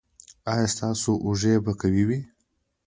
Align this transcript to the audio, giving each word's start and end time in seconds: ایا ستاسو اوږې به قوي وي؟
ایا 0.51 0.65
ستاسو 0.73 1.11
اوږې 1.25 1.53
به 1.63 1.71
قوي 1.81 2.03
وي؟ 2.07 2.19